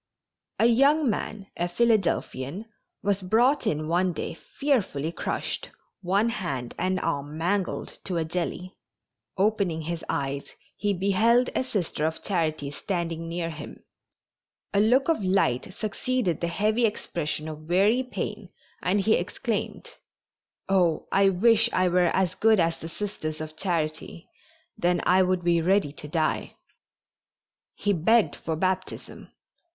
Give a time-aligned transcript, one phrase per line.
[0.57, 2.65] A young man, a Philadelphian,
[3.03, 5.69] was brought in one day fearfully crushed,
[6.01, 8.75] one hand and arm mangled to a jelly.
[9.37, 13.83] Opening his eyes he beheld a Sister of Charity standing near him;
[14.73, 18.49] a look of light succeeded the heavy expression of weary pain
[18.81, 19.87] and he exclaimed:
[20.67, 24.31] "Oh, I wish I were as good as the Sisters of Charity,
[24.75, 26.55] then I would be ready to die."
[27.75, 29.29] He begged for baptism.